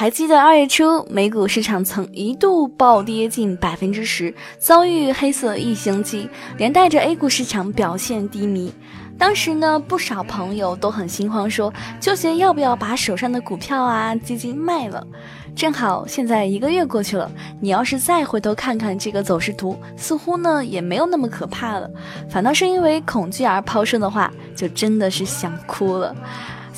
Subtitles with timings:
[0.00, 8.72] 还记得二月初美股市场曾一度暴跌近百分之十，遭遇黑色一星期，连带着 A 股市场表现低迷。
[9.18, 15.04] 当时呢，不少朋友都很心慌，说纠结要不要把手上的股票啊、基金卖了。
[15.56, 17.28] 正好现在一个月过去了，
[17.60, 21.90] 你要是再回头看看这个走势图，似乎呢也没有那么可怕了。
[22.30, 26.14] 反倒是因为恐惧而抛售的话，就真的是想哭了。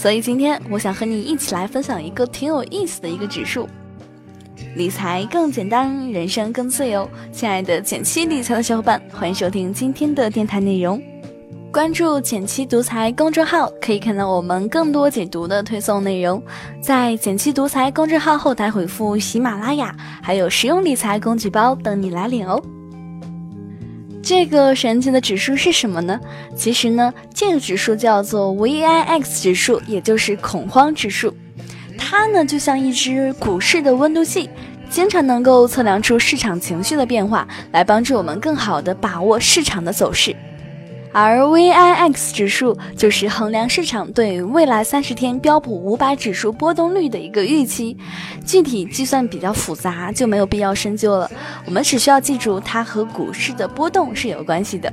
[0.01, 3.69] 所以今天我想和你一起来分享一个挺有意思的一个指数，
[4.75, 7.07] 理财更简单，人生更自由。
[7.31, 10.99] 亲爱的减七理财的小伙伴，欢迎收听今天的电台内容。
[11.71, 16.43] 关注减七独裁公众号，可以看到我们更多解读的推送内容。
[16.81, 22.59] 在减七独裁公众号后台回复喜马拉雅，还有实用理财工具包等你来领哦。
[24.23, 26.21] 这个神奇的指数是什么呢？
[26.55, 31.35] 其实呢，这个指数叫做 VIX 指数，也就是恐慌指数。
[31.99, 34.49] 它呢，就像一只股市的温度计，
[34.91, 40.35] 经常能够测量出市场情绪的变化，来帮助我们更好的把握市场的走势。
[41.13, 47.97] 而 VIX 指数就是衡量市场对未来三十天标普五百指数波动率的一个预期，
[48.47, 51.29] 具体计算比较复杂，就没有必要深究了。
[51.67, 54.93] 我们只需要记住它和股市的波动是有关系的。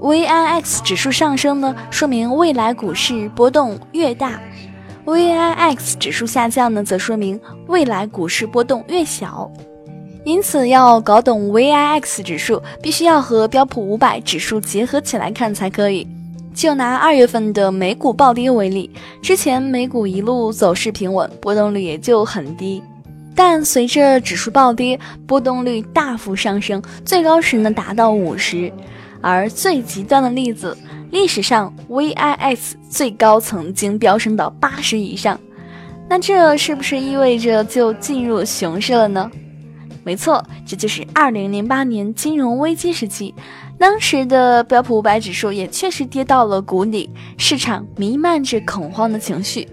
[0.00, 4.40] VIX 指数上升呢，说明未来股市波动越大
[5.04, 9.50] ；VIX 指数下降呢，则说明未来股市波动越小。
[10.24, 16.06] 因此，要搞懂 VIX 指数，必须要和标普五百指数结合起来看才可以。
[16.54, 22.82] 就拿二月份的美股暴跌为例，之前美股一路走势平稳，波动率也就很低。
[23.34, 28.72] 但随着指数暴跌，波动率大幅上升，最高时呢达到五十。
[29.20, 30.76] 而最极端的例子，
[31.10, 35.38] 历史上 VIX 最高曾经飙升到八十以上。
[36.08, 39.30] 那这是不是意味着就进入熊市了呢？
[40.04, 43.34] 没错，这就是二零零八年金融危机时期，
[43.78, 49.66] 当时的标普五百指数也确实跌到了谷底，市场弥漫着恐慌的情绪。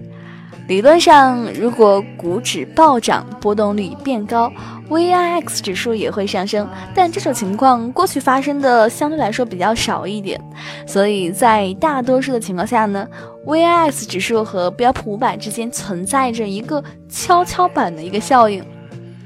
[0.67, 4.49] 理论上，如果股指暴涨，波动率变高
[4.89, 6.65] ，VIX 指数也会上升。
[6.95, 10.39] 但这种情况过去发生的相对来说比较少一点，
[10.87, 13.05] 所以在大多数的情况下呢
[13.45, 18.63] ，VIX 指数和标普五百之间存在着一个跷跷板的一个效应。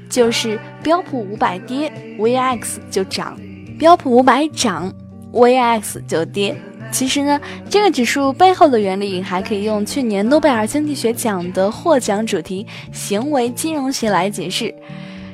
[0.08, 3.34] 就是标普五百跌，VX 就涨；
[3.78, 4.92] 标普五百涨
[5.32, 6.56] ，VX 就跌。
[6.92, 14.72] 其实呢，这个指数背后的原理还可以用去年诺贝尔经济学奖的获奖主题“行为金融学”来解释。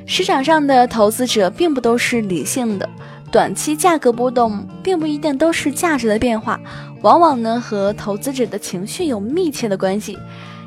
[0.06, 2.88] 市场上的投资者并不都是理性的，
[3.31, 6.59] 短期价格波动并不一定都是价值的变化，
[7.03, 10.19] 往往呢和投资者的情绪有密切的关系。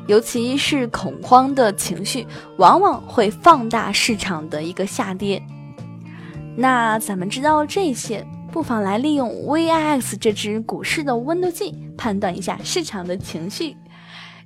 [0.06, 2.26] 尤其是恐慌的情绪，
[2.58, 5.42] 往往会放大市场的一个下跌。
[6.56, 13.76] 那咱们知道这些，不妨来利用 VIX 这只股市的温度计，判断一下市场的情绪。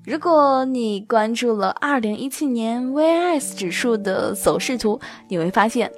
[0.04, 5.92] 如果你关注了2017年 VIX 指数的走势图，你会发现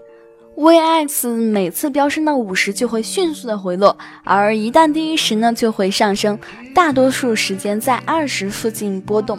[0.57, 6.39] ，VIX 每次飙升到五十就会迅速的回落，而一旦低于十呢，就会上升，
[6.75, 9.39] 大多数时间在二十附近波动。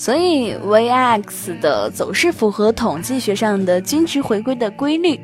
[0.00, 5.20] 所以，VIX 的走势符合统计学上的均值回归的规律。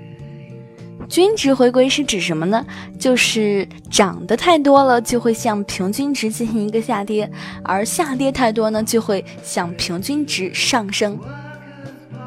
[1.09, 2.63] 均值回归是指什么呢？
[2.99, 7.27] 就是涨得太多了，就会向平均值进行一个下跌；
[7.63, 11.19] 而下跌太多呢，就会向平均值上升。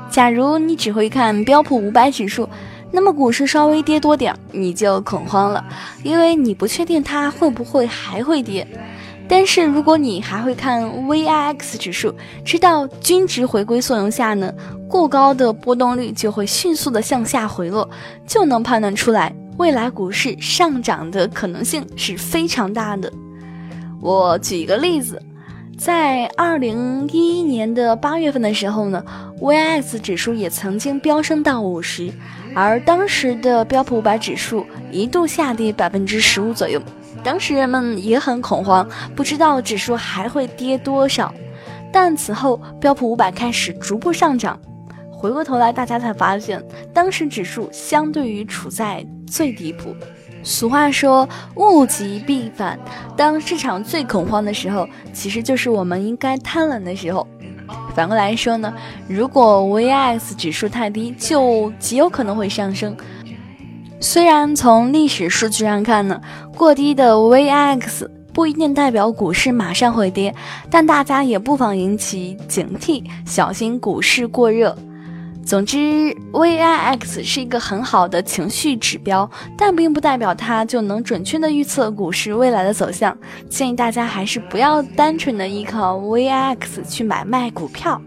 [0.09, 2.49] 假如你只会看标普五百指数，
[2.91, 5.63] 那么股市稍微跌多点，你就恐慌了，
[6.01, 8.67] 因为你不确定它会不会还会跌。
[9.29, 12.11] 但是如果你还会看 VIX 指数，
[12.43, 14.51] 知道均值回归作用下呢，
[14.89, 17.87] 过高的波动率就会迅速的向下回落，
[18.25, 23.13] 就能判断出来未来股市上涨的可能性是非常大的。
[24.01, 25.21] 我举一个例子，
[25.77, 29.03] 在二零一一年的八月份的时候呢
[29.39, 32.11] ，VIX 指数也曾经飙升到五十，
[32.55, 36.81] 而当时的标普五百指数一度下跌百分之十五左右。
[37.23, 41.33] 当时人们也很恐慌，不知道指数还会跌多少。
[41.91, 44.59] 但此后标普五百开始逐步上涨，
[45.11, 46.63] 回过头来大家才发现，
[46.93, 49.95] 当时指数相对于处在最低谷。
[50.41, 52.79] 俗话说物极必反，
[53.17, 57.27] 当市场最恐慌的时候，其实就是我们应该贪婪的时候。
[57.93, 58.73] 反过来说呢，
[59.07, 62.95] 如果 VIX 指数太低，就极有可能会上升。
[64.01, 66.19] 虽然从历史数据上看呢，
[66.55, 70.33] 过低的 VIX 不一定代表股市马上会跌，
[70.69, 74.75] 但大家也不妨引起警惕，小心股市过热。
[75.45, 75.77] 总之
[76.31, 83.17] ，VIX 是一个很好的情绪指标，但并不代表它就能准确的预测股市未来的走向。
[83.49, 86.57] 建议大家还是不要单纯的依靠 VIX
[86.87, 87.99] 去买卖股票。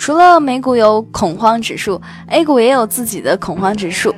[0.00, 4.14] 除了美股有恐慌指数，A 股也有自己的恐慌指数。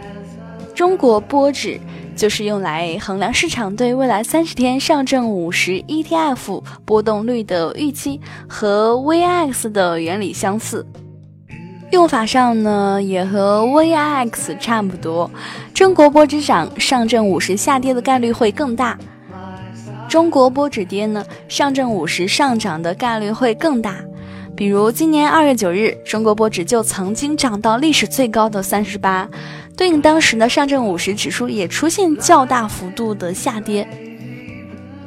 [0.77, 1.81] 中国波指
[2.15, 10.87] 就是用来衡量市场对未来三十天上证五十 ETF 波动率的预期，和 VIX 的原理相似。
[11.91, 15.29] 用法上呢，也和 VIX 差不多。
[15.75, 18.97] 中国波指涨，上证五十下跌的概率会更大；
[20.09, 23.97] 中国波指跌呢，上证五十上涨的概率会更大。
[24.55, 29.29] 比如今年二月九日，中国波指就曾经涨到历史最高的三十八，
[29.77, 33.89] 对应当时的上证五十指数也出现较大幅度的下跌。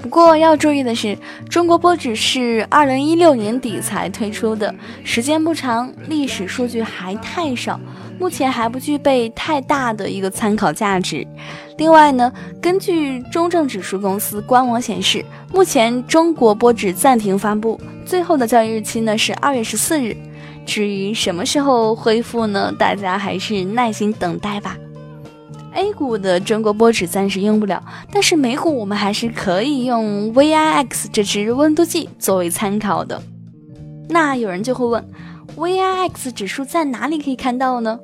[0.01, 7.79] 不过要注意的是，中国波指是二零一六年底才推出的，时间不长，历史数据还太少，
[8.19, 11.25] 目前还不具备太大的一个参考价值。
[11.77, 12.31] 另外呢，
[12.61, 20.15] 根据中证指数公司官网显示，目前中国波指暂停发布，最后的交易日期呢是二月十四日。
[20.65, 22.73] 至于什么时候恢复呢？
[22.79, 24.75] 大家还是耐心等待吧。
[25.73, 33.21] A 股的中国波指暂时用不了，但是美股我们还是可以用 VIX 这支温度计作为参考的。
[34.07, 35.05] 那有人就会问
[35.57, 37.99] ，VIX 指数在哪里可以看到呢？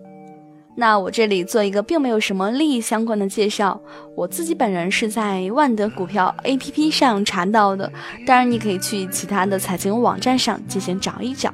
[0.75, 3.79] 那我这里做一个并没有什么利益相关的介绍，
[4.15, 7.91] 我自己本人是在万德股票 APP 上查到的，
[8.25, 11.53] 当然你可以去其他的财经网站上进行找一找。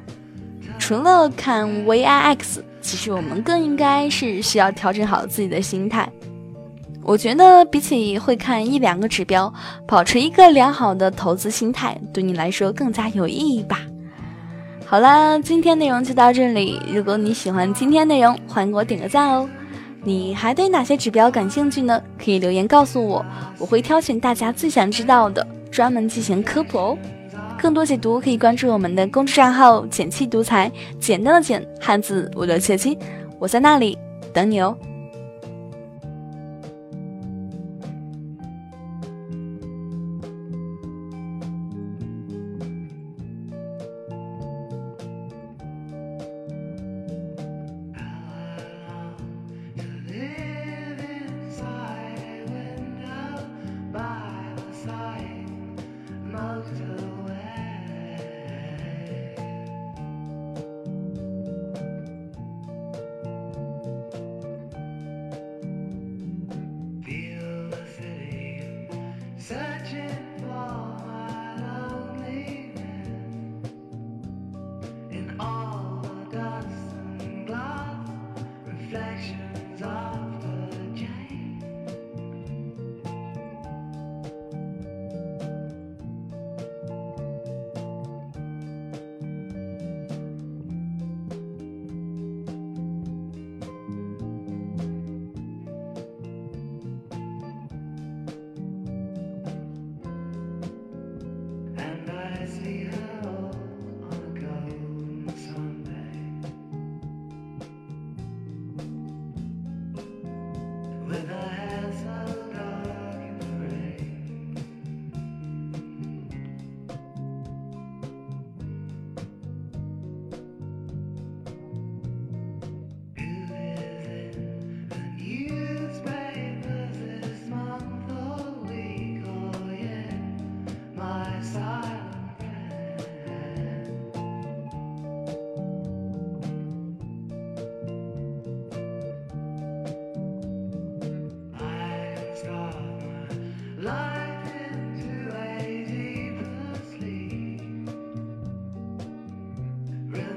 [0.78, 2.60] 除了看 VIX。
[2.80, 6.08] 其实我们更应该是需要调整好自己的心态。
[7.02, 9.52] 我觉得比起会看一两个指标，
[9.86, 13.80] 保持一个良好的投资心态，对你来说更加有意义吧。
[14.90, 16.80] 好啦，今天内容就到这里。
[16.90, 19.46] 如果你喜欢今天内容，欢迎给我点个赞哦。
[20.02, 22.02] 你还对哪些指标感兴趣呢？
[22.18, 23.22] 可以留言告诉我，
[23.58, 26.98] 我会挑选大家最想知道的，专门进行科普哦。
[27.60, 32.96] 更多解读可以关注我们的公众账号“简气独裁”，简单的简，汉字五六七七，
[33.38, 33.98] 我在那里
[34.32, 34.74] 等你哦。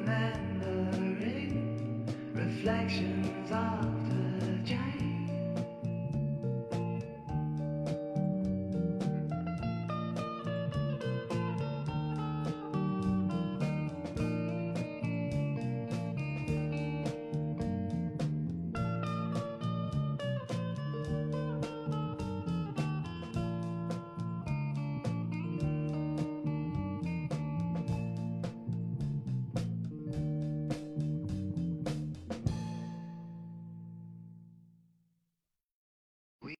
[0.05, 1.53] remembering
[2.33, 4.00] reflections of